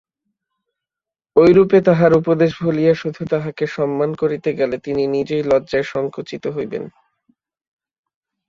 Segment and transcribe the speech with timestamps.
[1.35, 6.83] ঐরূপে তাঁহার উপদেশ ভুলিয়া শুধু তাঁহাকে সম্মান করিতে গেলে তিনি নিজেই লজ্জায় সঙ্কুচিত হইতেন।